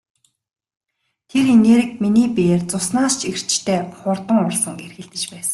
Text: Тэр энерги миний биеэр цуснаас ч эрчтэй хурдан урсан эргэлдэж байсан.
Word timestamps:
Тэр 1.29 1.45
энерги 1.57 1.95
миний 2.01 2.29
биеэр 2.35 2.61
цуснаас 2.71 3.13
ч 3.19 3.21
эрчтэй 3.31 3.79
хурдан 3.99 4.37
урсан 4.45 4.75
эргэлдэж 4.85 5.23
байсан. 5.31 5.49